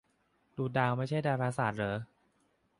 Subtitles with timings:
[0.57, 1.97] ดูดาวไม่ใช่ดาราศาสตร์เหรอ